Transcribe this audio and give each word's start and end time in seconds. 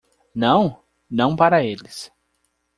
Não? 0.33 0.83
não 1.07 1.35
para 1.35 1.63
eles. 1.63 2.09